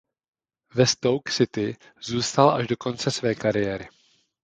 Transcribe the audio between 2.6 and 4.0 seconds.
do konce své kariéry.